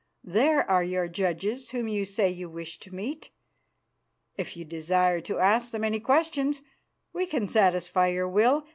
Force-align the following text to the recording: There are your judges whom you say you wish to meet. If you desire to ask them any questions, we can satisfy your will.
There 0.23 0.67
are 0.67 0.83
your 0.83 1.07
judges 1.07 1.69
whom 1.69 1.87
you 1.87 2.05
say 2.05 2.27
you 2.27 2.49
wish 2.49 2.79
to 2.79 2.91
meet. 2.91 3.29
If 4.35 4.57
you 4.57 4.65
desire 4.65 5.21
to 5.21 5.37
ask 5.37 5.71
them 5.71 5.83
any 5.83 5.99
questions, 5.99 6.63
we 7.13 7.27
can 7.27 7.47
satisfy 7.47 8.07
your 8.07 8.27
will. 8.27 8.65